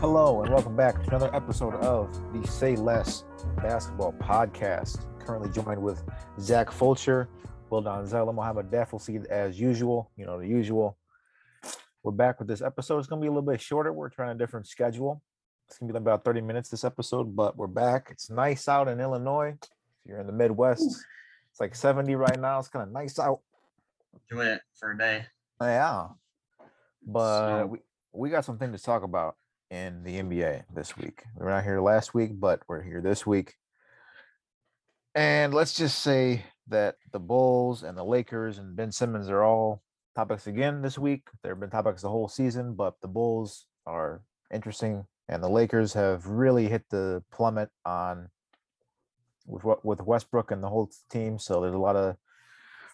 [0.00, 3.24] Hello and welcome back to another episode of the Say Less
[3.56, 5.00] Basketball Podcast.
[5.24, 6.02] Currently joined with
[6.38, 7.28] Zach Fulcher,
[7.70, 10.10] Will Donzello, Mohammed Daffleseed as usual.
[10.16, 10.98] You know the usual.
[12.02, 12.98] We're back with this episode.
[12.98, 13.92] It's gonna be a little bit shorter.
[13.92, 15.22] We're trying a different schedule.
[15.68, 18.08] It's gonna be about 30 minutes this episode, but we're back.
[18.10, 19.56] It's nice out in Illinois.
[19.62, 19.68] If
[20.10, 20.82] you're in the Midwest,
[21.50, 22.58] it's like 70 right now.
[22.58, 23.40] It's kind of nice out.
[24.30, 25.26] do it for a day.
[25.60, 26.08] Yeah.
[27.06, 27.78] But So- we,
[28.12, 29.36] we got something to talk about
[29.70, 31.24] in the NBA this week.
[31.36, 33.54] We were not here last week, but we're here this week.
[35.14, 39.82] And let's just say that the Bulls and the Lakers and Ben Simmons are all
[40.14, 41.28] topics again this week.
[41.42, 45.92] There have been topics the whole season, but the Bulls are interesting and the Lakers
[45.94, 48.28] have really hit the plummet on
[49.46, 51.38] with with Westbrook and the whole team.
[51.38, 52.16] So there's a lot of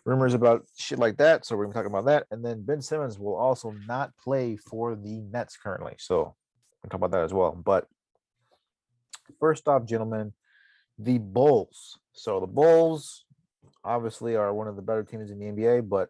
[0.04, 1.44] rumors about shit like that.
[1.44, 2.26] So we're gonna talk about that.
[2.30, 5.94] And then Ben Simmons will also not play for the Nets currently.
[5.98, 6.34] So
[6.82, 7.52] we'll talk about that as well.
[7.52, 7.86] But
[9.38, 10.32] first off, gentlemen,
[10.98, 11.98] the Bulls.
[12.12, 13.24] So the Bulls
[13.84, 16.08] obviously are one of the better teams in the NBA, but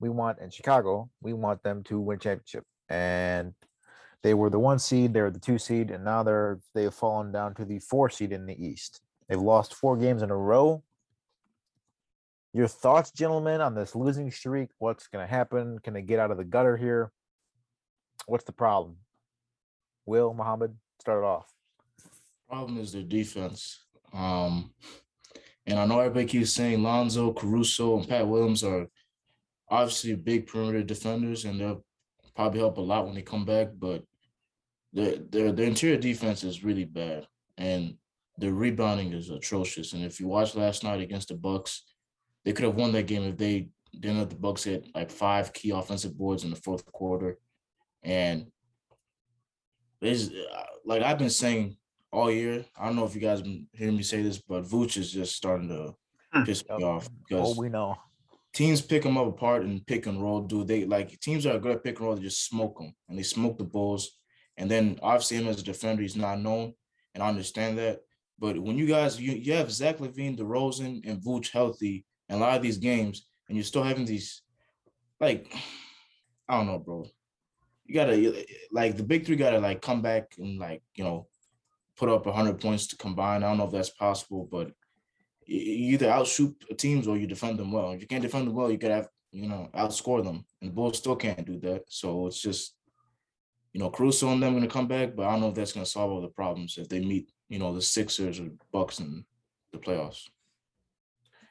[0.00, 2.64] we want in Chicago, we want them to win championship.
[2.88, 3.54] And
[4.22, 7.32] they were the one seed, they were the two seed, and now they're they've fallen
[7.32, 9.00] down to the four seed in the East.
[9.28, 10.82] They've lost four games in a row.
[12.54, 14.70] Your thoughts, gentlemen, on this losing streak?
[14.78, 15.78] What's going to happen?
[15.80, 17.12] Can they get out of the gutter here?
[18.26, 18.96] What's the problem?
[20.08, 21.52] Will Muhammad start it off?
[22.48, 23.84] Problem is their defense.
[24.14, 24.72] Um,
[25.66, 28.86] and I know everybody keeps saying Lonzo, Caruso, and Pat Williams are
[29.68, 31.84] obviously big perimeter defenders, and they'll
[32.34, 33.68] probably help a lot when they come back.
[33.78, 34.02] But
[34.94, 37.26] their their their interior defense is really bad,
[37.58, 37.98] and
[38.38, 39.92] their rebounding is atrocious.
[39.92, 41.84] And if you watched last night against the Bucks,
[42.46, 45.52] they could have won that game if they didn't let the Bucks hit like five
[45.52, 47.38] key offensive boards in the fourth quarter.
[48.02, 48.46] And
[50.00, 50.30] there's
[50.84, 51.76] like I've been saying
[52.12, 52.64] all year.
[52.78, 55.36] I don't know if you guys been hearing me say this, but Vooch is just
[55.36, 55.94] starting to
[56.32, 56.44] Hmm.
[56.44, 56.82] piss me Yep.
[56.88, 57.96] off Oh, because we know.
[58.52, 60.42] teams pick them up apart and pick and roll.
[60.42, 62.16] Do they like teams that are good at pick and roll?
[62.16, 64.18] They just smoke them and they smoke the Bulls.
[64.58, 66.74] And then obviously him as a defender, he's not known,
[67.14, 68.00] and I understand that.
[68.38, 72.38] But when you guys you, you have Zach LaVine, DeRozan, and Vooch healthy in a
[72.38, 74.42] lot of these games, and you're still having these
[75.20, 75.50] like
[76.48, 77.06] I don't know, bro.
[77.88, 81.26] You gotta like the big three gotta like come back and like you know
[81.96, 83.42] put up hundred points to combine.
[83.42, 84.70] I don't know if that's possible, but
[85.46, 87.92] you either outshoot teams or you defend them well.
[87.92, 90.74] If you can't defend them well, you gotta have you know outscore them, and the
[90.74, 91.84] Bulls still can't do that.
[91.88, 92.74] So it's just
[93.72, 95.86] you know Caruso and them gonna come back, but I don't know if that's gonna
[95.86, 99.24] solve all the problems if they meet you know the Sixers or Bucks in
[99.72, 100.28] the playoffs.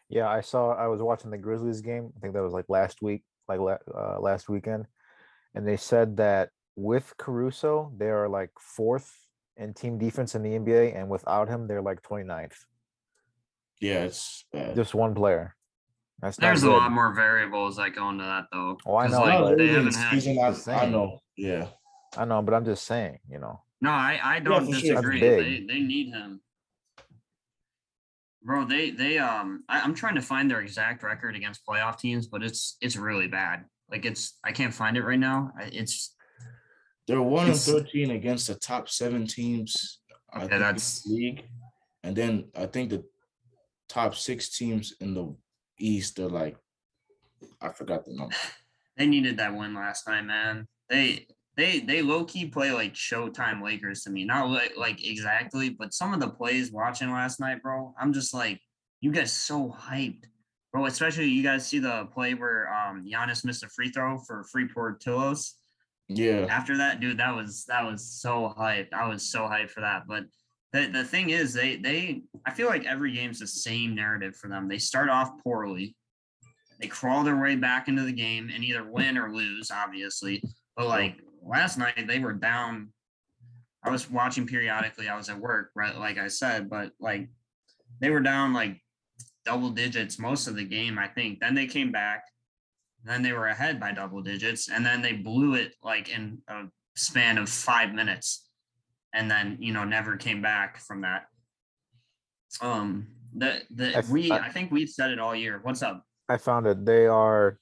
[0.09, 0.73] Yeah, I saw.
[0.73, 2.13] I was watching the Grizzlies game.
[2.15, 4.85] I think that was like last week, like uh, last weekend,
[5.55, 9.13] and they said that with Caruso, they are like fourth
[9.55, 12.53] in team defense in the NBA, and without him, they're like 29th.
[13.81, 14.75] Yeah, it's bad.
[14.75, 15.55] Just one player.
[16.19, 18.77] That's There's a lot more variables that go into that though.
[18.85, 20.13] Oh, I 'cause, know, Like, but- they haven't had.
[20.13, 21.19] season, I, I know.
[21.35, 21.67] Yeah.
[22.17, 23.61] I know, but I'm just saying, you know.
[23.81, 24.95] No, I I don't for sure.
[24.95, 25.19] Disagree.
[25.19, 26.41] They they need him,
[28.41, 28.65] bro.
[28.65, 29.63] They they um.
[29.69, 33.27] I, I'm trying to find their exact record against playoff teams, but it's it's really
[33.27, 33.65] bad.
[33.89, 35.51] Like it's I can't find it right now.
[35.59, 36.15] It's
[37.07, 39.99] They're one and thirteen against the top seven teams.
[40.35, 41.45] Okay, think, that's- league,
[42.03, 43.03] and then I think the
[43.87, 45.33] top six teams in the
[45.79, 46.57] East are like,
[47.61, 48.35] I forgot the number.
[48.97, 50.67] they needed that win last night, man.
[50.89, 54.25] They they they low key play like Showtime Lakers to me.
[54.25, 57.93] Not like like exactly, but some of the plays watching last night, bro.
[57.99, 58.61] I'm just like,
[59.01, 60.25] you guys so hyped,
[60.71, 60.85] bro.
[60.85, 64.67] Especially you guys see the play where um Giannis missed a free throw for free
[64.67, 65.53] Portillos.
[66.09, 68.93] Yeah, After that, dude, that was that was so hyped.
[68.93, 70.03] I was so hyped for that.
[70.07, 70.23] But
[70.71, 74.47] the the thing is, they they I feel like every game's the same narrative for
[74.47, 74.67] them.
[74.67, 75.95] They start off poorly.
[76.79, 80.43] They crawl their way back into the game and either win or lose, obviously.
[80.75, 82.89] But like last night, they were down.
[83.83, 85.09] I was watching periodically.
[85.09, 85.97] I was at work, right?
[85.97, 87.29] Like I said, but like
[87.99, 88.79] they were down like
[89.47, 91.39] double digits most of the game, I think.
[91.39, 92.23] Then they came back.
[93.05, 96.63] Then they were ahead by double digits, and then they blew it like in a
[96.95, 98.49] span of five minutes,
[99.13, 101.23] and then you know never came back from that.
[102.59, 105.59] Um, the the I we I- I think we've said it all year.
[105.63, 106.03] What's up?
[106.27, 106.85] I found it.
[106.85, 107.57] They are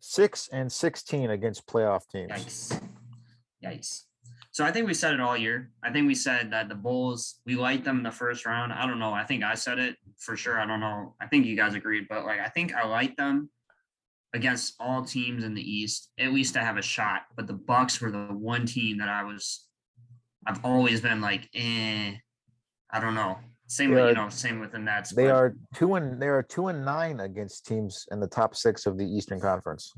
[0.00, 2.32] six and 16 against playoff teams.
[2.32, 2.82] Yikes.
[3.64, 4.02] Yikes.
[4.54, 5.72] So I think we said it all year.
[5.82, 8.72] I think we said that the Bulls, we liked them in the first round.
[8.72, 9.12] I don't know.
[9.12, 10.60] I think I said it for sure.
[10.60, 11.16] I don't know.
[11.20, 13.50] I think you guys agreed, but like I think I like them
[14.32, 17.22] against all teams in the East, at least to have a shot.
[17.36, 19.66] But the Bucks were the one team that I was
[20.46, 22.12] I've always been like, eh,
[22.92, 23.38] I don't know.
[23.66, 25.10] Same They with are- you know, same with the Nets.
[25.10, 28.54] They but are two and they are two and nine against teams in the top
[28.54, 29.92] six of the Eastern Conference.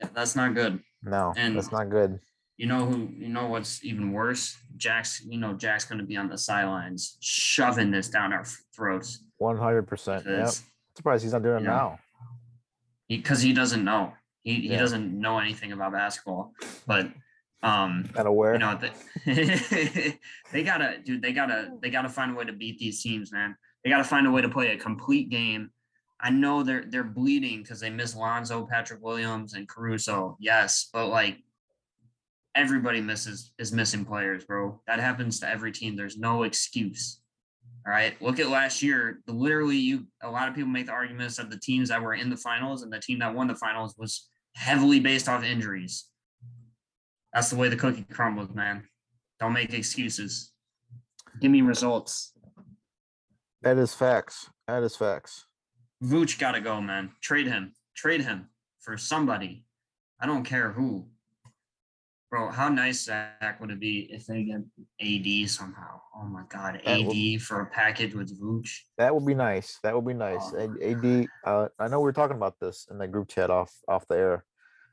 [0.00, 0.80] Yeah, that's not good.
[1.04, 2.18] No, And- that's not good.
[2.58, 4.56] You know who you know what's even worse?
[4.76, 8.44] Jack's you know, Jack's gonna be on the sidelines shoving this down our
[8.76, 9.24] throats.
[9.38, 10.24] One hundred percent.
[10.26, 10.50] Yeah.
[10.96, 11.70] Surprised he's not doing it Yeah.
[11.70, 11.98] now.
[13.08, 14.12] because he, doesn't know.
[14.42, 14.78] He, he Yeah.
[14.78, 16.52] doesn't know anything about basketball.
[16.86, 17.08] But
[17.62, 18.52] um Not aware.
[18.54, 18.76] you know
[19.24, 20.18] they,
[20.52, 23.56] they gotta dude they gotta they gotta find a way to beat these teams man
[23.84, 25.70] they gotta find a way to play a complete game
[26.20, 31.06] i know they're they're bleeding because they miss lonzo patrick williams and caruso yes but
[31.06, 31.38] like
[32.54, 37.20] everybody misses is missing players bro that happens to every team there's no excuse
[37.86, 41.36] all right look at last year literally you a lot of people make the arguments
[41.36, 43.94] that the teams that were in the finals and the team that won the finals
[43.98, 46.10] was heavily based off injuries
[47.32, 48.84] that's the way the cookie crumbles, man.
[49.40, 50.52] Don't make excuses.
[51.40, 52.32] Give me results.
[53.62, 54.50] that is facts.
[54.68, 55.46] That is facts.
[56.04, 57.10] Vooch gotta go, man.
[57.22, 57.72] Trade him.
[57.96, 58.48] Trade him
[58.80, 59.64] for somebody.
[60.20, 61.06] I don't care who.
[62.32, 64.62] Bro, how nice Zach would it be if they get
[65.02, 66.00] AD somehow?
[66.16, 68.70] Oh my god, That would- AD for a package with Vooch.
[68.96, 69.78] That would be nice.
[69.82, 70.40] That would be nice.
[70.54, 70.78] Oh.
[70.82, 74.08] AD, uh, I know we were talking about this in the group chat off off
[74.08, 74.44] the air,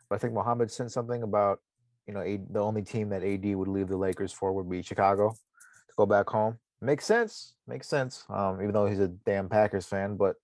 [0.10, 1.62] but I think Mohammed sent something about
[2.08, 4.82] you know AD, the only team that AD would leave the Lakers for would be
[4.82, 6.60] Chicago to go back home.
[6.82, 7.54] Makes sense.
[7.66, 8.26] Makes sense.
[8.28, 10.36] Um, even though he's a damn Packers fan, but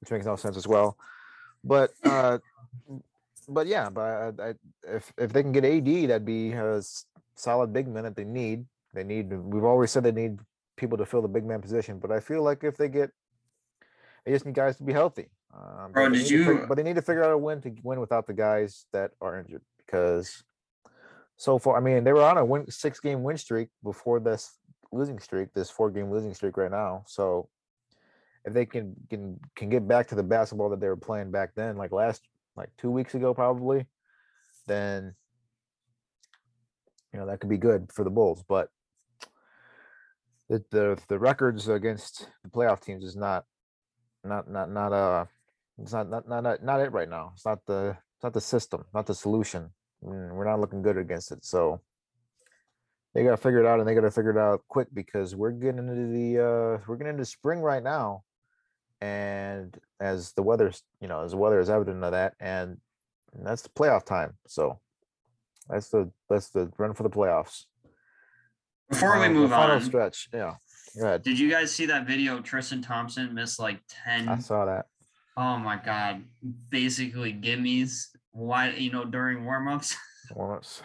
[0.00, 0.98] which makes no sense as well.
[1.64, 2.36] But uh,
[3.48, 4.54] but yeah, but I, I,
[4.88, 6.82] if if they can get AD, that'd be a
[7.34, 8.66] solid big man that they need.
[8.94, 9.32] They need.
[9.32, 10.38] We've always said they need
[10.76, 13.10] people to fill the big man position, but I feel like if they get
[14.24, 15.28] they just need guys to be healthy.
[15.52, 17.60] Um, Bro, but they did need to but they need to figure out a win
[17.62, 20.42] to win without the guys that are injured because
[21.36, 24.58] so far, I mean, they were on a win six game win streak before this
[24.92, 27.04] losing streak, this four game losing streak right now.
[27.06, 27.48] So
[28.44, 31.50] if they can can can get back to the basketball that they were playing back
[31.54, 32.22] then, like last
[32.56, 33.86] like two weeks ago, probably,
[34.66, 35.14] then
[37.12, 38.44] you know that could be good for the Bulls.
[38.48, 38.68] But
[40.48, 43.44] the the, the records against the playoff teams is not
[44.22, 45.24] not not not uh
[45.78, 47.32] it's not not not not, it right now.
[47.34, 49.70] It's not the it's not the system, not the solution.
[50.00, 51.44] We're not looking good against it.
[51.44, 51.80] So
[53.14, 55.34] they got to figure it out, and they got to figure it out quick because
[55.34, 58.22] we're getting into the uh we're getting into spring right now,
[59.04, 62.78] and as the weather's you know as the weather is evident of that, and
[63.34, 64.32] that's the playoff time.
[64.46, 64.80] So
[65.68, 67.64] that's the that's the run for the playoffs.
[68.88, 70.28] Before we move final on, stretch.
[70.32, 70.54] Yeah,
[70.98, 71.22] go ahead.
[71.22, 72.40] did you guys see that video?
[72.40, 74.86] Tristan Thompson missed like 10 I saw that.
[75.36, 76.24] Oh my god.
[76.70, 78.06] Basically gimmies.
[78.32, 79.94] Why you know during warmups?
[80.34, 80.82] Warm-ups.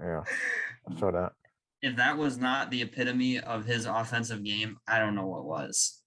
[0.00, 0.22] Yeah,
[0.88, 1.32] I saw that.
[1.82, 5.97] if that was not the epitome of his offensive game, I don't know what was.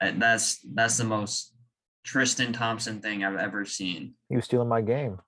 [0.00, 1.54] That's that's the most
[2.04, 4.14] Tristan Thompson thing I've ever seen.
[4.28, 5.18] He was stealing my game.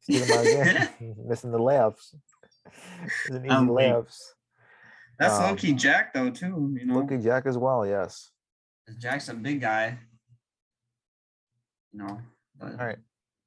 [0.00, 1.14] Stealing my game.
[1.28, 2.14] Missing the layups.
[3.30, 4.16] Easy I'm layups.
[5.18, 6.74] That's Um, Jack though too.
[6.78, 7.86] You know, at Jack as well.
[7.86, 8.30] Yes.
[8.98, 9.98] Jack's a big guy.
[11.92, 12.20] You know,
[12.58, 12.98] but All right.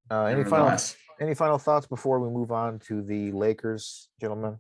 [0.10, 0.78] Uh, any final
[1.20, 4.58] any final thoughts before we move on to the Lakers, gentlemen?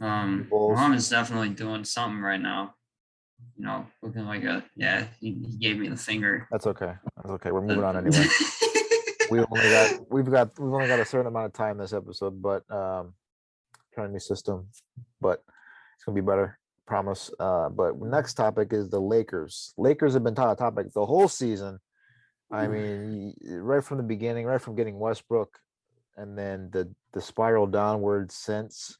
[0.00, 0.78] um, Bulls.
[0.94, 2.74] is definitely doing something right now.
[3.56, 5.06] You know, looking like a yeah.
[5.20, 6.46] He, he gave me the finger.
[6.50, 6.92] That's okay.
[7.16, 7.50] That's okay.
[7.50, 8.26] We're moving on anyway.
[9.30, 12.40] we only got we've got we've only got a certain amount of time this episode,
[12.40, 13.14] but um
[13.94, 14.68] trying a new system,
[15.20, 15.42] but
[15.94, 17.30] it's gonna be better, promise.
[17.38, 19.72] Uh but next topic is the Lakers.
[19.76, 21.78] Lakers have been top topic the whole season.
[22.50, 25.58] I mean, right from the beginning, right from getting Westbrook,
[26.16, 28.98] and then the the spiral downward since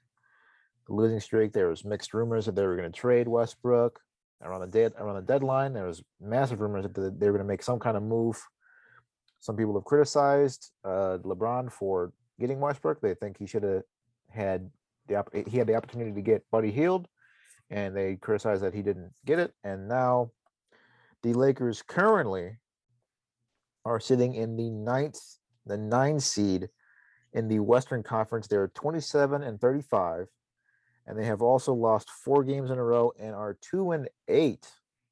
[0.87, 1.53] the losing streak.
[1.53, 4.01] There was mixed rumors that they were going to trade Westbrook
[4.43, 5.73] around the dead around the deadline.
[5.73, 8.41] There was massive rumors that they were going to make some kind of move.
[9.41, 13.01] Some people have criticized uh, LeBron for getting Westbrook.
[13.01, 13.83] They think he should have
[14.31, 14.71] had
[15.09, 17.09] the he had the opportunity to get Buddy Hield,
[17.71, 19.53] and they criticized that he didn't get it.
[19.65, 20.31] And now
[21.23, 22.59] the Lakers currently
[23.85, 25.19] are sitting in the ninth,
[25.65, 26.69] the nine seed
[27.33, 28.47] in the Western Conference.
[28.47, 30.27] They're 27 and 35,
[31.07, 34.67] and they have also lost four games in a row and are two and eight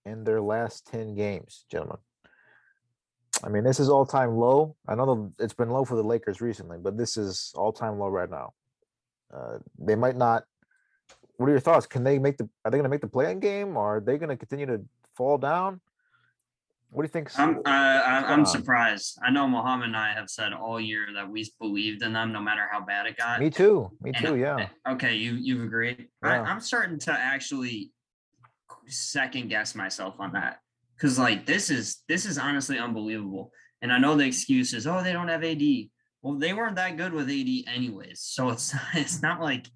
[0.04, 1.98] in their last 10 games, gentlemen.
[3.42, 4.76] I mean, this is all time low.
[4.88, 8.08] I know it's been low for the Lakers recently, but this is all time low
[8.08, 8.52] right now.
[9.32, 10.44] Uh, they might not.
[11.36, 11.86] What are your thoughts?
[11.86, 12.48] Can they make the?
[12.64, 14.82] Are they going to make the playing game, or are they going to continue to
[15.16, 15.80] fall down?
[16.94, 17.36] What do you think?
[17.40, 19.18] I'm uh, I- I'm surprised.
[19.20, 22.40] I know Mohammed and I have said all year that we believed in them, no
[22.40, 23.40] matter how bad it got.
[23.40, 23.90] Me too.
[24.00, 24.36] Me And, too.
[24.36, 24.68] Yeah.
[24.88, 26.06] Okay, you you've agreed.
[26.22, 26.42] I, Yeah.
[26.42, 27.90] I'm starting to actually
[28.86, 30.58] second guess myself on that
[30.96, 33.50] because like this is this is honestly unbelievable.
[33.82, 35.62] And I know the excuse is oh they don't have AD.
[36.22, 39.66] Well, they weren't that good with AD anyways, so it's it's not like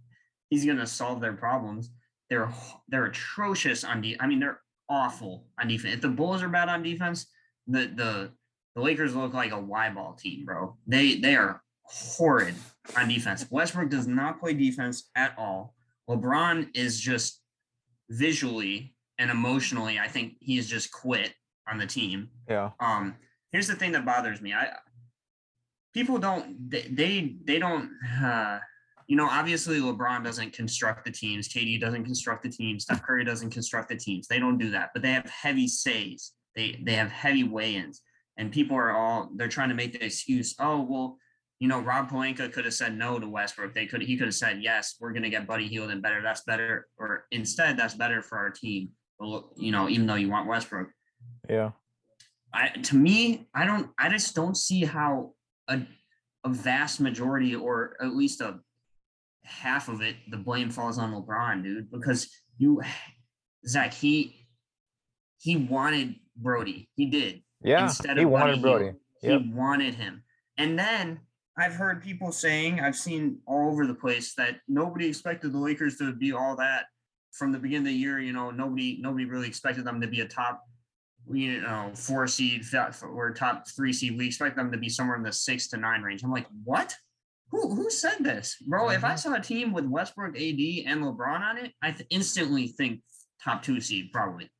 [0.50, 1.90] he's gonna solve their problems.
[2.30, 2.52] They're
[2.86, 5.94] they're atrocious on de- I mean they're awful on defense.
[5.94, 7.26] If the Bulls are bad on defense,
[7.66, 8.32] the the
[8.74, 10.76] the Lakers look like a Y ball team, bro.
[10.86, 12.54] They they are horrid
[12.96, 13.46] on defense.
[13.50, 15.74] Westbrook does not play defense at all.
[16.08, 17.42] LeBron is just
[18.10, 21.34] visually and emotionally, I think he's just quit
[21.68, 22.30] on the team.
[22.48, 22.70] Yeah.
[22.80, 23.16] Um,
[23.52, 24.52] here's the thing that bothers me.
[24.54, 24.68] I
[25.92, 27.90] people don't they they, they don't
[28.22, 28.58] uh
[29.08, 33.24] you know, obviously LeBron doesn't construct the teams, KD doesn't construct the teams, Steph Curry
[33.24, 34.28] doesn't construct the teams.
[34.28, 36.32] They don't do that, but they have heavy says.
[36.54, 38.02] They they have heavy weigh-ins.
[38.36, 41.18] And people are all they're trying to make the excuse, oh well,
[41.58, 43.74] you know, Rob Pelinka could have said no to Westbrook.
[43.74, 46.20] They could he could have said, yes, we're gonna get Buddy Hield and better.
[46.22, 48.90] That's better, or instead, that's better for our team.
[49.18, 50.90] Well, you know, even though you want Westbrook.
[51.48, 51.70] Yeah.
[52.52, 55.32] I to me, I don't I just don't see how
[55.66, 55.80] a
[56.44, 58.60] a vast majority or at least a
[59.48, 62.28] half of it, the blame falls on LeBron, dude, because
[62.58, 62.80] you
[63.66, 64.46] Zach, he
[65.38, 66.88] he wanted Brodie.
[66.94, 67.42] He did.
[67.62, 67.84] Yeah.
[67.84, 68.84] Instead He of Buddy wanted Brodie.
[68.84, 68.96] Hield.
[69.22, 69.40] Yep.
[69.40, 70.22] He wanted him.
[70.56, 71.20] And then
[71.56, 75.96] I've heard people saying, I've seen all over the place that nobody expected the Lakers
[75.96, 76.86] to be all that
[77.32, 78.20] from the beginning of the year.
[78.20, 80.62] You know, nobody nobody really expected them to be a top,
[81.30, 82.64] you know, four seed
[83.02, 84.16] or top three seed.
[84.16, 86.22] We expect them to be somewhere in the six to nine range.
[86.22, 86.94] I'm like, what?
[87.50, 88.90] Who who said this, bro?
[88.90, 92.68] If I saw a team with Westbrook, AD, and LeBron on it, I th- instantly
[92.68, 93.00] think
[93.42, 94.50] top two seed probably.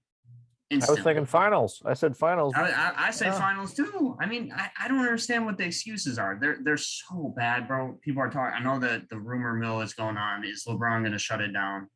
[0.71, 1.81] I was thinking finals.
[1.87, 2.53] I said finals.
[2.55, 3.39] I, I, I say Yeah.
[3.39, 4.17] finals too.
[4.21, 6.39] I mean, I, I don't understand what the excuses are.
[6.41, 7.99] They're they're so bad, bro.
[8.03, 8.55] People are talking.
[8.55, 10.45] I know that the rumor mill is going on.
[10.45, 11.89] Is LeBron going to shut it down?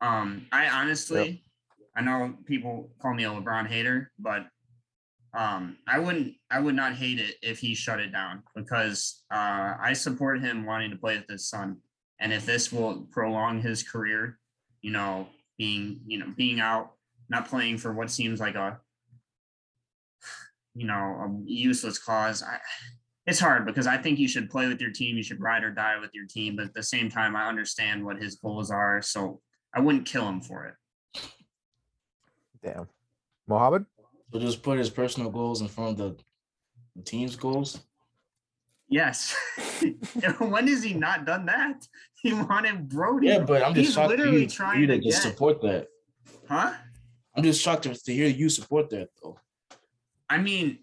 [0.00, 1.44] Um, I honestly,
[1.96, 4.46] I know people call me a LeBron hater, but
[5.32, 6.34] um, I wouldn't.
[6.50, 10.66] I would not hate it if he shut it down because uh, I support him
[10.66, 11.76] wanting to play with his son,
[12.18, 14.38] and if this will prolong his career,
[14.82, 16.92] you know, being you know being out
[17.28, 18.80] not playing for what seems like a
[20.74, 22.58] you know a useless cause I,
[23.26, 25.70] it's hard because i think you should play with your team you should ride or
[25.70, 29.02] die with your team but at the same time i understand what his goals are
[29.02, 29.40] so
[29.74, 30.74] i wouldn't kill him for it
[32.62, 32.88] Damn.
[33.46, 33.86] Mohammed?
[34.32, 36.16] So just put his personal goals in front of the,
[36.96, 37.80] the team's goals.
[38.88, 39.34] yes
[40.38, 41.86] when has he not done that
[42.22, 44.94] he wanted brodie Yeah, but I'm just He's shocked literally you, for trying you to
[44.98, 45.86] to get- support that.
[46.48, 46.72] huh
[47.36, 49.38] I'm just shocked to, to hear you support that though.
[50.28, 50.78] I mean,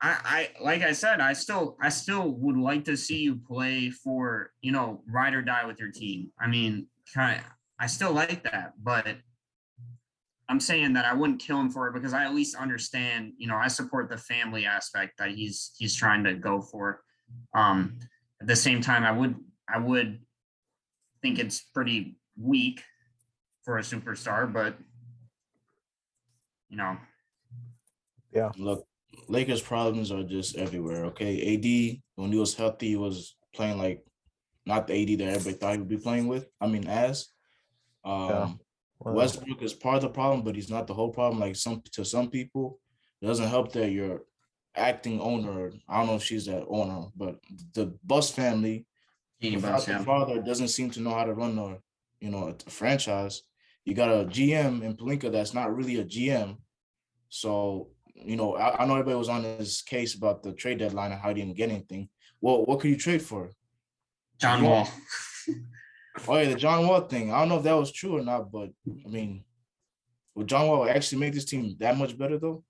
[0.00, 3.90] I, I like I said, I still I still would like to see you play
[3.90, 6.32] for you know ride or die with your team.
[6.40, 7.44] I mean, kind of,
[7.78, 9.06] I still like that, but
[10.50, 13.34] I'm saying that I wouldn't kill him for it because I at least understand.
[13.38, 17.02] You know, I support the family aspect that he's he's trying to go for.
[17.54, 18.00] Um,
[18.40, 19.36] at the same time, I would
[19.72, 20.20] I would
[21.22, 22.82] think it's pretty weak
[23.64, 24.76] for a superstar, but
[26.68, 26.96] you know,
[28.32, 28.50] Yeah.
[28.58, 28.84] Look,
[29.28, 31.04] Lakers problems are just everywhere.
[31.06, 34.04] Okay, AD when he was healthy he was playing like
[34.66, 36.48] not the AD that everybody thought he would be playing with.
[36.60, 37.28] I mean, as
[38.04, 38.58] um,
[39.00, 41.40] Well, Westbrook is part of the problem, but he's not the whole problem.
[41.40, 42.78] Like some to some people,
[43.20, 44.22] it doesn't help that your
[44.76, 45.72] acting owner.
[45.88, 47.36] I don't know if she's that owner, but
[47.74, 48.86] the Buss family,
[49.42, 51.78] without the father, doesn't seem to know how to run a
[52.24, 53.42] you know a franchise.
[53.86, 56.58] You got a GM in Pelinka that's not really a GM.
[57.30, 61.12] So you know, I, I know everybody was on his case about the trade deadline
[61.12, 62.10] and how he didn't get anything.
[62.42, 63.50] Well, what could you trade for?
[64.38, 64.88] John Wall.
[66.26, 67.32] Oh yeah, the John Wall thing.
[67.32, 68.70] I don't know if that was true or not, but
[69.04, 69.44] I mean,
[70.34, 72.64] would John Wall actually make this team that much better though?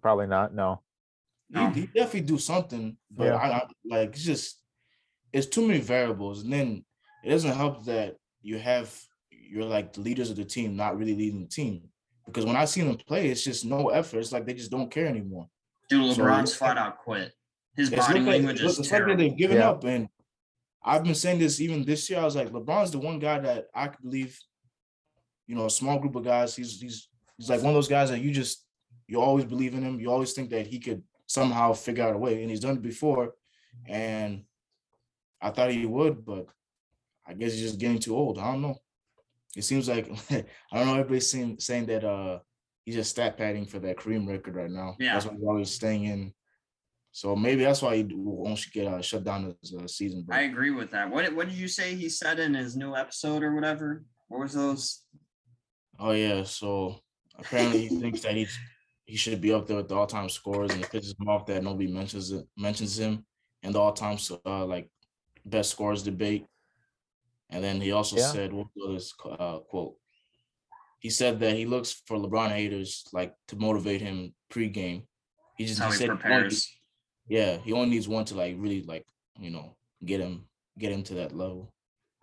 [0.00, 0.54] Probably not.
[0.54, 0.82] No.
[1.50, 1.70] No.
[1.70, 3.34] He, he definitely do something, but Yeah.
[3.36, 4.60] I, I like it's just
[5.32, 6.84] it's too many variables, and then
[7.24, 8.94] it doesn't help that you have
[9.30, 11.82] you're like the leaders of the team not really leading the team
[12.26, 14.18] because when I see them play, it's just no effort.
[14.18, 15.48] It's like they just don't care anymore.
[15.88, 17.32] Dude, So- LeBron's flat out quit.
[17.76, 19.16] His body look like- language is it's like terrible.
[19.16, 19.70] they've given Yeah.
[19.70, 20.08] up, and
[20.86, 22.20] I've been saying this even this year.
[22.20, 24.38] I was like, LeBron's the one guy that I could believe.
[25.48, 26.54] You know, a small group of guys.
[26.54, 28.64] He's he's he's like one of those guys that you just
[29.08, 30.00] you always believe in him.
[30.00, 32.82] You always think that he could somehow figure out a way, and he's done it
[32.82, 33.34] before.
[33.86, 34.44] And
[35.40, 36.46] I thought he would, but
[37.26, 38.38] I guess he's just getting too old.
[38.38, 38.78] I don't know.
[39.56, 40.94] It seems like I don't know.
[40.94, 42.38] Everybody's saying saying that uh
[42.84, 44.96] he's just stat padding for that Kareem record right now.
[44.98, 45.14] Yeah.
[45.14, 46.32] that's why he's always staying in.
[47.16, 50.26] So maybe that's why he won't get uh, shut down his uh, season.
[50.30, 51.08] I agree with that.
[51.10, 54.04] What what did you say he said in his new episode or whatever?
[54.28, 55.00] What was those?
[55.98, 57.00] Oh yeah, so
[57.38, 58.54] apparently he thinks that he's
[59.06, 61.62] he should be up there with the all-time scores, and it pisses him off that
[61.64, 63.24] nobody mentions it mentions him
[63.62, 64.90] in the all-time uh, like
[65.46, 66.44] best scores debate.
[67.48, 68.30] And then he also Yeah.
[68.32, 69.94] said, what was this uh, quote?
[70.98, 75.06] He said that he looks for LeBron haters like to motivate him pregame.
[75.56, 76.68] He just How he he said he only- prepares.
[77.28, 79.06] Yeah, he only needs one to like really like
[79.38, 80.46] you know get him
[80.78, 81.72] get him to that level.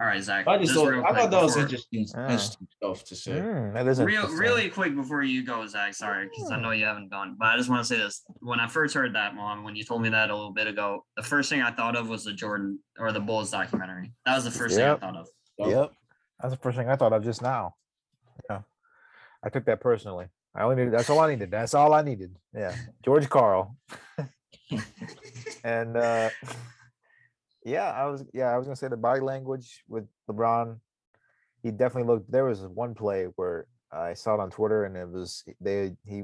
[0.02, 0.48] All right, Zach.
[0.48, 2.24] I just just thought, I thought that was interesting, Ah.
[2.24, 3.34] interesting stuff to say.
[3.34, 5.94] Mm, that is Real, really quick before you go, Zach.
[5.94, 8.24] Sorry, because I know you haven't gone, but I just want to say this.
[8.40, 11.06] When I first heard that, Mom, when you told me that a little bit ago,
[11.16, 14.12] the first thing I thought of was the Jordan or the Bulls documentary.
[14.26, 15.00] That was the first Yep.
[15.00, 15.28] thing I thought of.
[15.70, 15.92] Yep.
[16.42, 17.76] That's the first thing I thought of just now.
[18.50, 18.62] Yeah.
[19.44, 20.26] I took that personally.
[20.56, 21.52] I only needed that's all I needed.
[21.52, 22.36] That's all I needed.
[22.54, 22.76] Yeah.
[23.06, 23.78] George Karl.
[25.64, 26.30] and uh
[27.66, 30.80] yeah, I was yeah, I was gonna say the body language with LeBron.
[31.62, 35.08] He definitely looked there was one play where I saw it on Twitter and it
[35.08, 36.24] was they he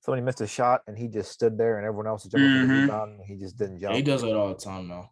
[0.00, 2.66] somebody missed a shot and he just stood there and everyone else was jumping for
[2.66, 2.82] the Mhm.
[2.82, 3.96] rebound and he just didn't jump.
[3.96, 5.08] He does it all the time though.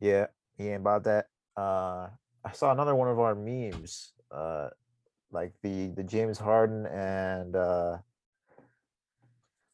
[0.00, 1.26] Yeah, he ain't about that.
[1.56, 2.08] Uh,
[2.44, 4.68] I saw another one of our memes, uh,
[5.30, 7.98] like the the James Harden and uh,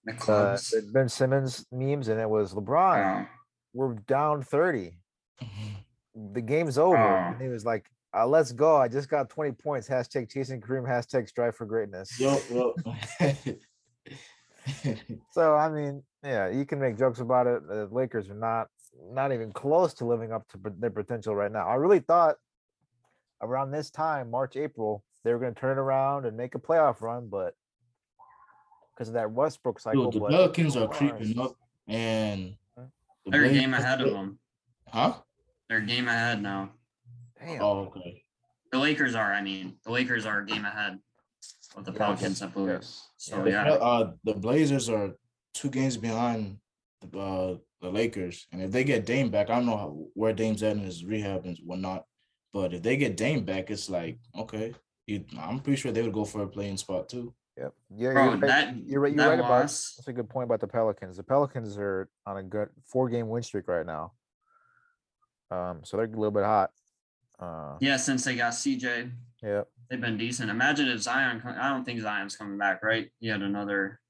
[0.04, 0.70] The uh clubs.
[0.70, 3.22] the Ben Simmons memes, and it was LeBron.
[3.22, 3.28] Oh,
[3.74, 4.98] We're down thirty.
[6.34, 7.30] The game's over, Oh.
[7.32, 8.76] and he was like, uh, "Let's go!
[8.76, 10.82] I just got twenty points." Hashtag chasing Kareem.
[10.86, 12.18] Hashtag strive for greatness.
[12.18, 12.74] Yup, yup.
[15.32, 17.66] So I mean, yeah, you can make jokes about it.
[17.66, 18.68] The Lakers are not
[19.10, 21.66] not even close to living up to their potential right now.
[21.66, 22.36] I really thought
[23.40, 27.00] around this time, March, April, they were going to turn around and make a playoff
[27.00, 27.54] run, but
[29.00, 31.56] because of that Westbrook cycle, Dude, the but Pelicans are creeping up,
[31.88, 34.38] and the they're a game ahead of them.
[34.88, 35.14] Huh?
[35.70, 36.72] They're a game ahead now.
[37.40, 37.62] Damn.
[37.62, 38.22] Oh, okay.
[38.70, 39.32] The Lakers are.
[39.32, 40.98] I mean, the Lakers are a game ahead
[41.78, 42.42] of the Yes, Pelicans.
[42.42, 42.72] I believe.
[42.74, 43.70] yes, So The yeah.
[43.70, 45.12] Uh, the Blazers are
[45.54, 46.58] two games behind
[47.00, 50.34] the uh, the Lakers, and if they get Dame back, I don't know how, where
[50.34, 52.04] Dame's at in his rehab and whatnot.
[52.52, 54.74] But if they get Dame back, it's like okay,
[55.06, 57.32] you, I'm pretty sure they would go for a playing spot too.
[57.58, 57.74] Yep.
[57.96, 58.40] Yeah, Bro, you're right.
[58.42, 59.08] that you're right.
[59.12, 59.50] You're that right about.
[59.62, 59.94] loss.
[59.96, 61.16] That's a good point about the Pelicans.
[61.16, 64.12] The Pelicans are on a good four-game win streak right now.
[65.50, 66.70] Um, so they're a little bit hot.
[67.38, 69.10] Uh, Yeah, since they got CJ,
[69.42, 69.62] yeah.
[69.88, 70.50] they've been decent.
[70.50, 71.42] Imagine if Zion.
[71.44, 73.10] I don't think Zion's coming back, right?
[73.18, 74.00] He had another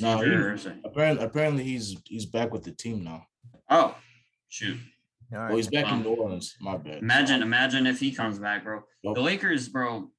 [0.00, 0.52] No, procedure.
[0.52, 3.26] or apparently, apparently he's he's back with the team now.
[3.68, 3.94] Oh,
[4.48, 4.78] shoot!
[5.32, 6.56] All Well, he's back in New Orleans.
[6.60, 6.98] My bad.
[6.98, 8.82] Imagine, imagine if he comes back, bro.
[9.02, 9.14] Yup.
[9.14, 10.10] The Lakers, bro.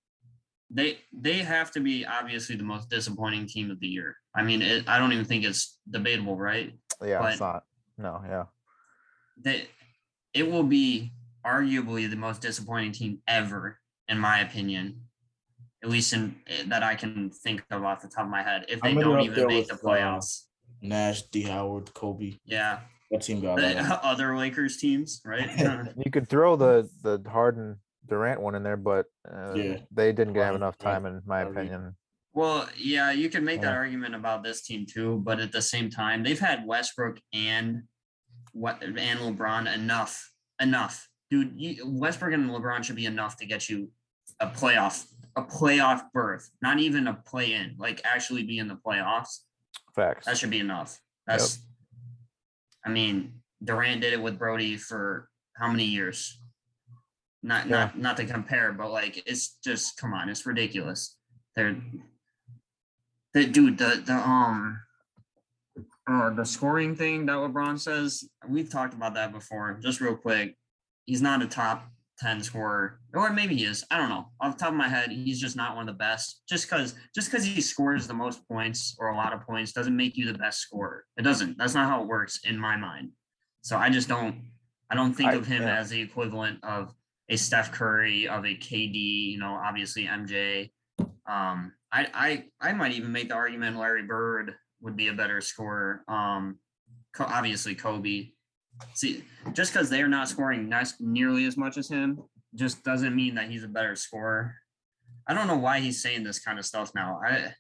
[0.74, 4.16] They they have to be obviously the most disappointing team of the year.
[4.36, 6.72] I mean, it, I don't even think it's debatable, right?
[7.04, 7.64] Yeah, it's but- not.
[7.98, 8.46] No, yeah.
[9.44, 9.62] That
[10.34, 11.12] it will be
[11.46, 15.02] arguably the most disappointing team ever, in my opinion.
[15.84, 18.66] At least in eh, that I can think of off the top of my head.
[18.70, 20.44] If they don't even make the with, uh, playoffs,
[20.82, 21.42] Nash, D.
[21.42, 22.38] Howard, Kobe.
[22.46, 25.50] yeah, That team got a the other Lakers teams, right?
[26.06, 27.78] You could throw the the Harden
[28.08, 29.78] Durant one in there, but uh, Yeah.
[29.92, 31.96] they didn't get have enough Durant, time, in my opinion.
[32.34, 35.90] Well, yeah, you can make that argument about this team too, but at the same
[35.90, 37.84] time, they've had Westbrook and
[38.54, 41.54] what and LeBron enough, enough, dude.
[41.56, 43.90] You, Westbrook and LeBron should be enough to get you
[44.40, 48.76] a playoff, a playoff berth, not even a play in, like actually be in the
[48.86, 49.40] playoffs.
[49.94, 50.26] Facts.
[50.26, 51.00] That should be enough.
[51.28, 51.60] That's,
[52.86, 56.41] I mean, Durant did it with Brodie for how many years?
[57.44, 57.76] Not Yeah.
[57.86, 61.18] not not to compare, but like it's just come on, it's ridiculous.
[61.56, 61.76] They're
[63.34, 64.80] the dude, the the um
[66.08, 69.80] uh the scoring thing that LeBron says, we've talked about that before.
[69.82, 70.56] Just real quick,
[71.06, 71.88] he's not a top
[72.20, 73.84] 10 scorer, or maybe he is.
[73.90, 74.28] I don't know.
[74.40, 76.42] Off the top of my head, he's just not one of the best.
[76.48, 79.96] Just because just because he scores the most points or a lot of points doesn't
[79.96, 81.06] make you the best scorer.
[81.18, 81.58] It doesn't.
[81.58, 83.12] That's not how it works in my mind.
[83.64, 84.44] So I just don't
[84.92, 85.78] I don't think I- of him yeah.
[85.80, 86.94] as the equivalent of
[87.32, 90.70] a Steph Curry, of a KD, you know, obviously MJ.
[91.00, 95.40] Um, I I I might even make the argument Larry Bird would be a better
[95.40, 96.04] scorer.
[96.08, 96.60] Um,
[97.18, 98.32] obviously Kobe.
[98.94, 102.22] See, just because they're not scoring nice, nearly as much as him,
[102.56, 104.56] just doesn't mean that he's a better scorer.
[105.28, 107.20] I don't know why he's saying this kind of stuff now.
[107.26, 107.54] I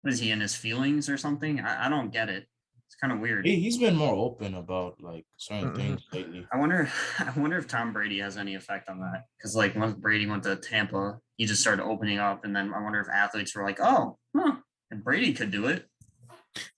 [0.00, 1.60] what is he in his feelings or something?
[1.60, 2.46] I, I don't get it.
[2.88, 3.44] It's kind of weird.
[3.44, 5.76] He, he's been more open about like certain Mhm.
[5.76, 6.46] things lately.
[6.50, 6.88] I wonder.
[7.18, 9.24] I wonder if Tom Brady has any effect on that.
[9.36, 12.82] Because like once Brady went to Tampa, he just started opening up, and then I
[12.82, 14.56] wonder if athletes were like, "Oh, huh,"
[14.90, 15.84] and Brady could do it.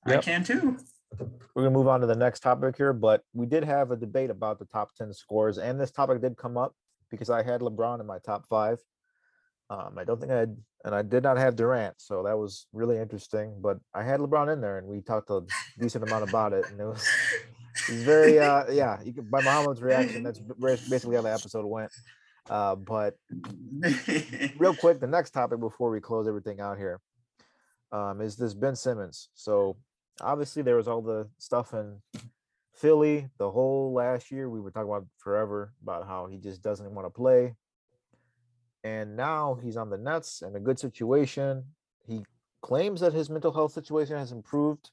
[0.05, 0.79] I can too.
[1.55, 4.31] We're gonna move on to the next topic here, but we did have a debate
[4.31, 6.75] about the top ten scores, and this topic did come up
[7.09, 8.81] because I had LeBron in my top five.
[9.71, 12.67] Um, I don't think I had, and I did not have Durant, so that was
[12.73, 13.57] really interesting.
[13.63, 15.43] But I had LeBron in there, and we talked a
[15.79, 17.07] decent amount about it, and it was,
[17.89, 18.99] very, uh, yeah.
[19.05, 21.93] You by Muhammad's reaction, that's basically how the episode went.
[22.49, 23.17] Uh, but
[24.59, 27.01] real quick, the next topic before we close everything out here
[27.93, 29.29] um, is this Ben Simmons.
[29.35, 29.77] So
[30.21, 31.99] obviously there was all the stuff in
[32.75, 34.51] Philly the whole last year.
[34.51, 37.55] We were talking about forever about how he just doesn't want to play.
[38.83, 41.65] And now he's on the Nets in a good situation.
[42.07, 42.25] He
[42.63, 44.91] claims that his mental health situation has improved.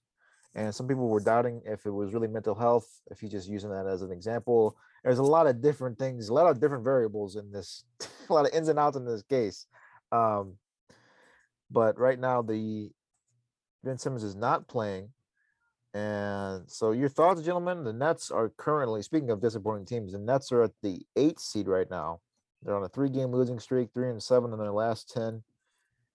[0.55, 3.69] And some people were doubting if it was really mental health, if he's just using
[3.69, 4.75] that as an example.
[5.03, 7.83] There's a lot of different things, a lot of different variables in this,
[8.29, 9.67] a lot of ins and outs in this case.
[10.11, 10.55] Um,
[11.69, 12.89] but right now, the
[13.83, 15.09] Ben Simmons is not playing.
[15.93, 17.83] And so, your thoughts, gentlemen?
[17.83, 21.67] The Nets are currently, speaking of disappointing teams, the Nets are at the eighth seed
[21.67, 22.19] right now.
[22.63, 25.43] They're on a three game losing streak, three and seven in their last 10,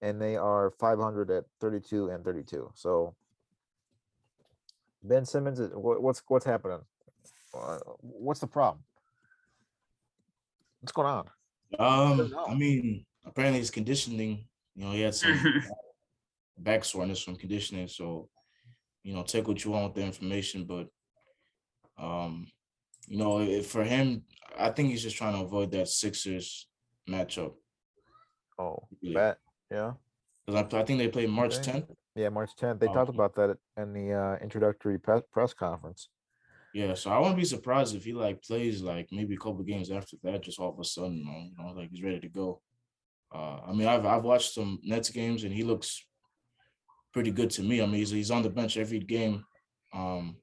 [0.01, 2.71] and they are 500 at 32 and 32.
[2.75, 3.15] So,
[5.03, 6.81] Ben Simmons, is- what's what's happening?
[7.55, 8.83] Uh, What's the problem?
[10.81, 11.29] What's going on?
[11.79, 12.47] Um, know.
[12.47, 15.39] I mean, apparently his conditioning, you know, he had some
[16.59, 17.89] back soreness from conditioning.
[17.89, 18.29] So,
[19.03, 20.89] you know, take what you want with the information, but
[21.99, 22.47] um,
[23.07, 24.23] you know, if for him,
[24.59, 26.69] I think he's just trying to avoid that Sixers
[27.09, 27.55] matchup.
[28.59, 29.15] Oh, really.
[29.15, 29.39] bet.
[29.71, 29.93] Yeah.
[30.47, 31.81] Because I, I think they play March Okay.
[31.81, 31.95] 10th.
[32.15, 32.81] Yeah, March 10th.
[32.81, 33.17] They Oh, talked okay.
[33.17, 36.09] about that in the uh, introductory pe- press conference.
[36.75, 39.91] Yeah, so I wouldn't be surprised if he like plays like maybe a couple games
[39.91, 42.29] after that, just all of a sudden, you know, you know, like he's ready to
[42.29, 42.63] go.
[43.35, 46.03] Uh, I mean, I've I've watched some Nets games and he looks
[47.13, 47.83] pretty good to me.
[47.83, 49.45] I mean, he's he's on the bench every game.
[49.93, 50.37] Um,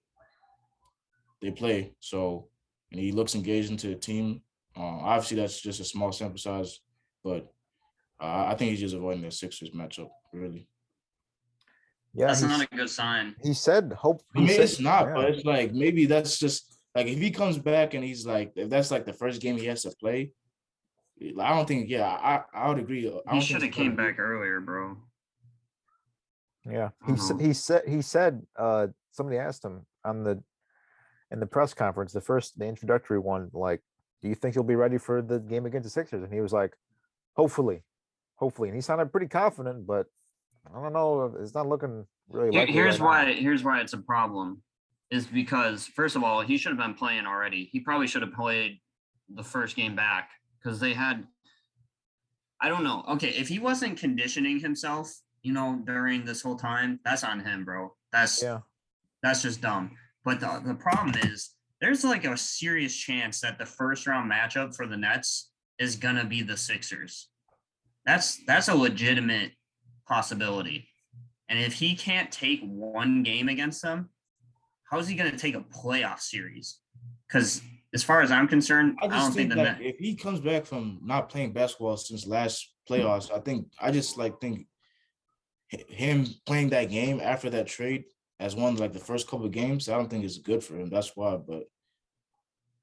[1.42, 2.49] they play, so
[2.92, 4.42] and he looks engaged into the team.
[4.78, 6.80] Uh, obviously, that's just a small sample size,
[7.24, 7.52] but
[8.22, 10.10] uh, I think he's just avoiding the Sixers matchup.
[10.34, 10.68] Really,
[12.14, 13.36] Yeah, That's not a good sign.
[13.44, 14.22] he said hope.
[14.36, 15.14] I mean, said- it's not, yeah.
[15.16, 18.70] but it's like maybe that's just like if he comes back and he's like, if
[18.70, 20.32] that's like the first game he has to play,
[21.40, 21.90] I don't think.
[21.90, 23.12] Yeah, I I would agree.
[23.28, 24.98] I He should have came back earlier, bro.
[26.66, 30.44] Yeah, he don't he said he said uh somebody asked him on the
[31.32, 33.82] in the press conference, the first the introductory one, like,
[34.22, 36.24] do you think he'll be ready for the game against the Sixers?
[36.24, 36.76] And he was like,
[37.34, 37.84] hopefully,
[38.36, 38.70] hopefully.
[38.70, 40.08] And he sounded pretty confident, but
[40.68, 41.34] I don't know.
[41.40, 42.52] It's not looking really.
[42.52, 43.34] Here- here's right now.
[43.34, 44.62] why here's why it's a problem
[45.12, 48.34] is because first of all he should have been playing already he probably should have
[48.34, 48.80] played
[49.34, 50.30] the first game back
[50.62, 51.26] because they had
[52.62, 55.12] i don't know okay if he wasn't conditioning himself
[55.42, 58.60] you know during this whole time that's on him bro that's Yeah,
[59.24, 59.92] that's just dumb
[60.26, 61.52] but the, the problem is
[61.82, 66.26] there's like a serious chance that the first round matchup for the nets is gonna
[66.26, 67.30] be the sixers
[68.06, 69.52] that's that's a legitimate
[70.08, 70.90] possibility
[71.50, 74.10] and if he can't take one game against them,
[74.90, 76.80] how is he going to take a playoff series?
[77.28, 77.62] Because
[77.94, 80.16] as far as I'm concerned, I I, don't think, think the that Net- if he
[80.16, 84.68] comes back from not playing basketball since last playoffs, I think I just like think
[85.70, 88.06] him playing that game after that trade
[88.40, 90.76] as one of like the first couple of games, I don't think it's good for
[90.78, 90.90] him.
[90.90, 91.36] That's why.
[91.38, 91.64] But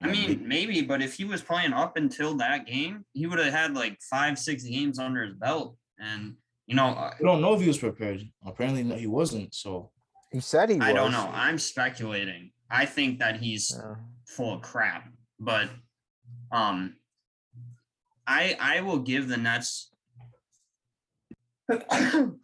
[0.03, 3.53] I mean, maybe, but if he was playing up until that game, he would have
[3.53, 5.77] had like five, six games under his belt.
[5.99, 6.35] And,
[6.67, 8.21] you know, we don't know if he was prepared.
[8.45, 9.55] Apparently, no, he wasn't.
[9.55, 9.91] So
[10.31, 10.87] he said he was.
[10.87, 11.31] I don't know.
[11.33, 12.51] I'm speculating.
[12.71, 13.95] I think that he's Yeah.
[14.27, 15.09] full of crap,
[15.41, 15.71] but
[16.53, 16.97] um,
[18.27, 19.91] I I will give the Nets.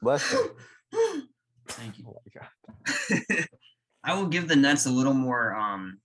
[0.00, 0.56] Bless you.
[1.68, 2.04] Thank you.
[2.08, 3.34] Oh.
[4.04, 5.98] I will give the Nets a little more um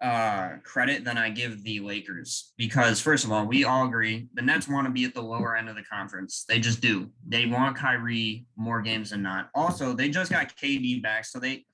[0.00, 4.42] uh credit than I give the Lakers because first of all, we all agree the
[4.42, 6.44] Nets want to be at the lower end of the conference.
[6.48, 7.10] They just do.
[7.26, 9.50] They want Kyrie more games than not.
[9.54, 11.64] Also, they just got KD back, so they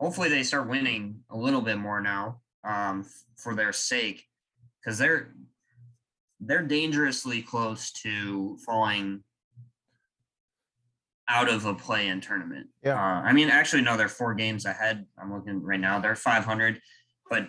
[0.00, 3.04] hopefully they start winning a little bit more now um
[3.36, 4.24] for their sake
[4.80, 5.32] because they're
[6.40, 9.22] they're dangerously close to falling
[11.28, 12.68] out of a play-in tournament.
[12.82, 12.94] Yeah.
[12.94, 15.06] Uh, I mean, actually, no, they're four games ahead.
[15.18, 15.98] I'm looking right now.
[15.98, 16.80] They're 500,
[17.28, 17.48] but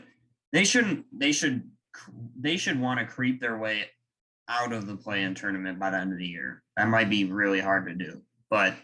[0.51, 1.05] they shouldn't.
[1.11, 1.69] They should.
[2.39, 3.85] They should want to creep their way
[4.47, 6.63] out of the play-in tournament by the end of the year.
[6.75, 8.75] That might be really hard to do, but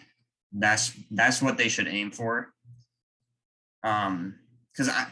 [0.51, 2.53] that's that's what they should aim for.
[3.83, 4.35] Um,
[4.71, 5.07] because I,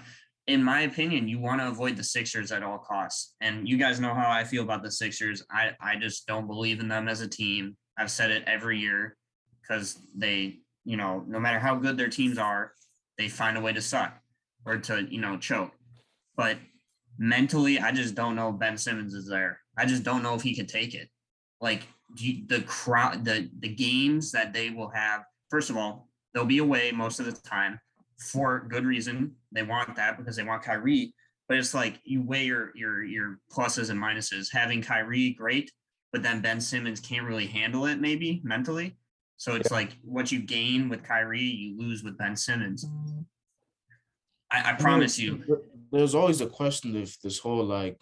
[0.48, 3.36] in my opinion, you want to avoid the Sixers at all costs.
[3.42, 5.44] And you guys know how I feel about the Sixers.
[5.52, 7.78] I I just don't believe in them as a team.
[7.98, 9.18] I've said it every year.
[9.62, 12.74] Because they, you know, no matter how good their teams are,
[13.18, 14.18] they find a way to suck
[14.66, 15.72] or to, you know, choke.
[16.36, 16.58] But
[17.18, 19.60] mentally, I just don't know Ben Simmons is there.
[19.78, 21.10] I just don't know if he could take it.
[21.60, 21.84] Like
[22.16, 25.24] the crowd, the the games that they will have.
[25.50, 27.80] First of all, they'll be away most of the time
[28.18, 29.36] for good reason.
[29.52, 31.14] They want that because they want Kyrie.
[31.48, 34.52] But it's like you weigh your your your pluses and minuses.
[34.52, 35.72] Having Kyrie, great,
[36.12, 38.98] but then Ben Simmons can't really handle it, maybe mentally.
[39.42, 42.86] So it's like what you gain with Kyrie, you lose with Ben Simmons.
[42.86, 43.22] Mm-hmm.
[44.52, 45.44] I, I promise you,
[45.92, 48.00] There's always a question of this whole like,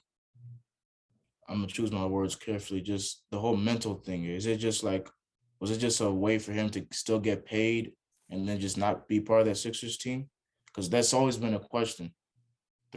[1.47, 2.81] I'm gonna choose my words carefully.
[2.81, 4.25] Just the whole mental thing.
[4.25, 5.07] Is it just like,
[5.61, 7.93] was it just a way for him to still get paid
[8.29, 10.27] and then just not be part of that Sixers team?
[10.67, 12.13] Because that's always been a question.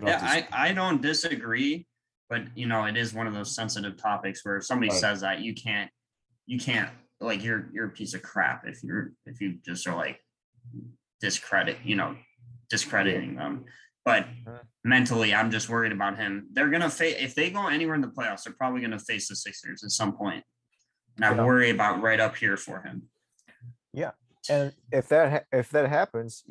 [0.03, 1.87] Yeah, I, I don't disagree,
[2.29, 5.01] but you know, it is one of those sensitive topics where if somebody Right.
[5.01, 5.93] says that you can't,
[6.47, 6.91] you can't,
[7.23, 10.21] like you're you're a piece of crap if you're if you just are like
[11.21, 12.17] discredit, you know,
[12.69, 13.65] discrediting them.
[14.05, 14.61] But Mhm.
[14.85, 16.49] mentally, I'm just worried about him.
[16.53, 19.37] They're gonna face if they go anywhere in the playoffs, they're probably gonna face the
[19.37, 20.45] Sixers at some point.
[21.17, 23.09] And I worry about right up here for him.
[23.93, 24.13] Yeah.
[24.49, 26.45] And if that ha- if that happens,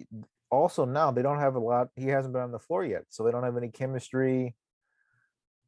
[0.49, 1.89] also now they don't have a lot.
[1.95, 4.55] He hasn't been on the floor yet, so they don't have any chemistry.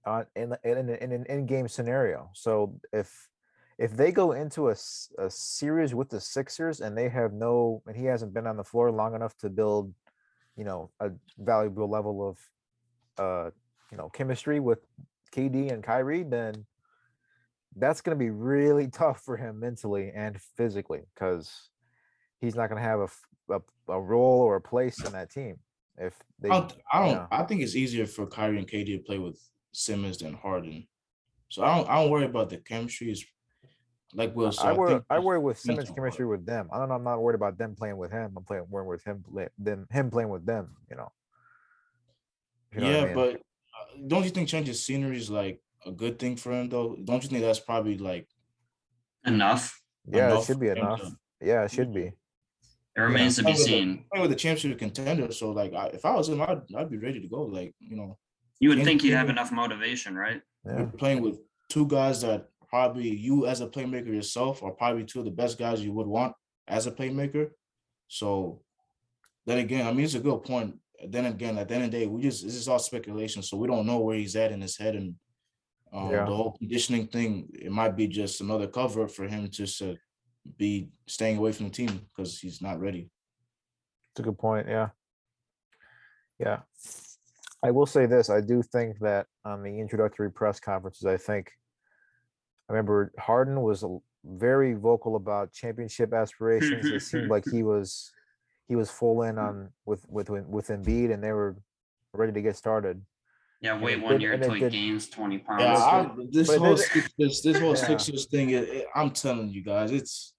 [0.06, 2.30] Uh, in the- in in an in game scenario.
[2.34, 3.30] So if
[3.78, 4.76] if they go into a,
[5.18, 8.64] a series with the Sixers and they have no and he hasn't been on the
[8.64, 9.94] floor long enough to build,
[10.56, 12.38] you know, a valuable level of,
[13.18, 13.50] uh,
[13.92, 14.80] you know, chemistry with
[15.36, 16.66] KD and Kyrie, then
[17.76, 21.70] that's going to be really tough for him mentally and physically because
[22.40, 23.08] he's not going to have a
[23.90, 25.58] a role or a place in that team
[25.98, 27.28] if they I don't, I don't yeah.
[27.32, 29.40] I think it's easier for Kyrie and KD to play with
[29.72, 30.88] Simmons than Harden.
[31.50, 33.12] So I don't I don't worry about the chemistry.
[33.12, 33.24] It's
[34.16, 34.68] like Will said.
[34.68, 35.98] I worry, think I worry with Simmons' part.
[35.98, 36.70] chemistry with them.
[36.72, 36.96] I don't know.
[36.96, 38.34] I'm not worried about them playing with him.
[38.38, 40.76] I'm playing worrying with him, play, them him playing with them.
[40.90, 41.12] You know.
[42.74, 43.16] You know what I yeah, mean.
[43.16, 46.96] but uh, don't you think changing scenery is like a good thing for him though?
[47.04, 48.28] Don't you think that's probably like
[49.26, 49.82] Enough.
[50.06, 51.00] yeah, it should be enough.
[51.02, 52.12] to- Yeah, it should be.
[52.96, 54.06] It remains to be Play with a- seen.
[54.12, 55.32] play with the championship contender?
[55.32, 57.44] So like, I, if I was him, I'd I'd be ready to go.
[57.44, 58.18] Like you know,
[58.60, 60.42] You would think you'd have enough motivation, right?
[60.66, 60.78] Yeah.
[60.80, 65.20] you're playing with two guys that probably you as a playmaker yourself are probably two
[65.20, 66.34] of the best guys you would want
[66.68, 67.52] as a playmaker.
[68.08, 68.62] So
[69.46, 70.74] then again, I mean, it's a good point.
[71.08, 73.58] Then again, at the end of the day, we just this is all speculation, so
[73.58, 75.14] we don't know where he's at in his head and
[75.94, 76.26] um, Yeah.
[76.26, 77.48] the whole conditioning thing.
[77.54, 79.96] It might be just another cover for him just to
[80.58, 83.12] be staying away from the team because he's not ready.
[84.14, 84.68] It's a good point.
[84.68, 84.90] Yeah.
[86.40, 86.62] Yeah.
[87.62, 88.32] I will say this.
[88.32, 91.52] I do think that on the introductory press conferences, I think
[92.70, 96.86] I remember Harden was a- very vocal about championship aspirations.
[96.86, 98.12] it seemed like he was
[98.70, 101.58] he was full in on with with with with Embiid, and they were
[102.14, 103.02] ready to get started.
[103.60, 105.62] Yeah, And wait one year and it until he gains 20 pounds.
[105.62, 107.88] Yeah, I, this but whole did- Six- this this whole Yeah.
[107.88, 110.34] Sixers thing, it, it- I'm telling you guys, it's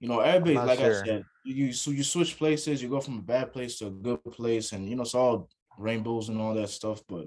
[0.00, 1.02] you know everybody like sure.
[1.02, 3.86] I said, you you- so you switch places, you go from a bad place to
[3.88, 7.02] a good place, and you know it's all rainbows and all that stuff.
[7.08, 7.26] But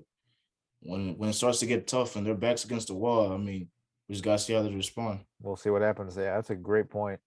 [0.81, 3.67] when when it starts to get tough and their backs against the wall, I mean,
[4.11, 5.21] we just gotta see how they respond.
[5.41, 6.17] We'll see what happens.
[6.17, 7.17] Yeah, that's a great point.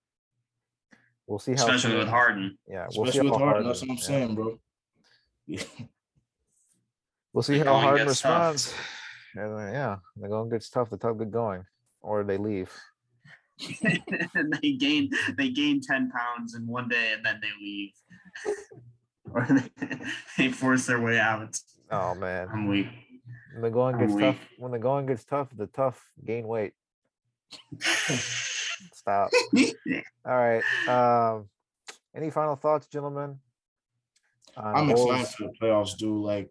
[1.26, 2.58] We'll see how especially with Harden.
[2.68, 4.02] Yeah, we'll see Especially with how Harden, that's what I'm yeah.
[4.02, 4.60] saying, bro.
[7.32, 8.52] We'll see how going Harden gets tough.
[8.52, 8.74] responds.
[9.34, 10.90] And then, yeah, the going gets tough.
[10.90, 11.64] The tough get going,
[12.02, 12.70] or they leave.
[14.34, 17.92] and they gain they gain 10 pounds in one day and then they leave.
[19.32, 19.98] or they,
[20.36, 21.58] they force their way out.
[21.90, 22.88] Oh man, I'm weak.
[23.54, 26.72] When the going gets tough, when the going gets tough, the tough gain weight.
[28.92, 29.30] Stop.
[30.24, 30.62] All right.
[30.88, 31.48] Um,
[32.14, 33.38] any final thoughts, gentlemen?
[34.56, 35.08] I'm Bulls?
[35.08, 36.22] excited for the playoffs, dude.
[36.22, 36.50] Like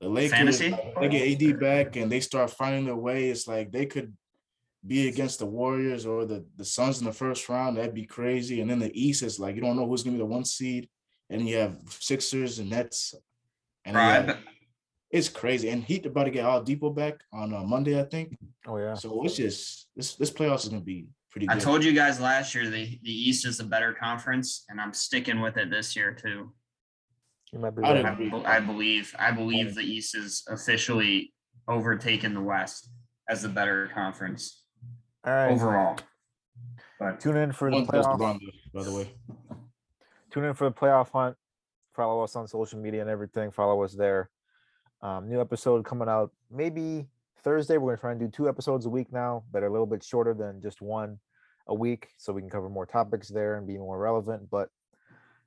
[0.00, 0.76] the Lakers, Fantasy?
[1.00, 3.28] they get AD back and they start finding their way.
[3.28, 4.16] It's like they could
[4.86, 7.76] be against the Warriors or the the Suns in the first round.
[7.76, 8.60] That'd be crazy.
[8.60, 10.88] And then the East is like you don't know who's gonna be the one seed.
[11.30, 13.14] And you have Sixers and Nets.
[13.84, 14.36] And Bro,
[15.10, 15.70] it's crazy.
[15.70, 18.36] And Heat about to get Oladipo back on uh, Monday, I think.
[18.66, 18.94] Oh yeah.
[18.94, 22.54] So it's just this this playoffs is gonna be pretty I told you guys last
[22.54, 26.12] year the, the East is a better conference, and I'm sticking with it this year
[26.12, 26.52] too.
[27.52, 28.12] You might be I'd right.
[28.12, 31.32] I, be- I believe I believe the East is officially
[31.66, 32.90] overtaken the West
[33.28, 34.64] as the better conference
[35.24, 35.50] All right.
[35.50, 35.98] overall.
[36.98, 38.18] But Tune in for the playoff.
[38.18, 38.40] LeBron,
[38.74, 39.10] by the way.
[40.32, 41.36] tune in for the playoff hunt.
[41.94, 43.50] Follow us on social media and everything.
[43.50, 44.30] Follow us there.
[45.00, 47.06] Um, new episode coming out maybe
[47.42, 47.76] Thursday.
[47.78, 50.02] We're gonna try and do two episodes a week now that are a little bit
[50.02, 51.18] shorter than just one
[51.68, 54.50] a week so we can cover more topics there and be more relevant.
[54.50, 54.70] But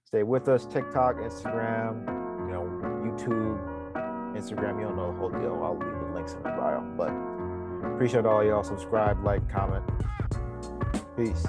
[0.05, 0.65] stay with us.
[0.65, 2.05] TikTok, Instagram,
[2.47, 2.63] you know,
[3.03, 3.59] YouTube,
[4.35, 4.79] Instagram.
[4.79, 5.59] You don't know the whole deal.
[5.63, 6.81] I'll leave the links in the bio.
[6.95, 7.11] But
[7.93, 8.63] appreciate all y'all.
[8.63, 9.83] Subscribe, like, comment.
[11.17, 11.45] Peace.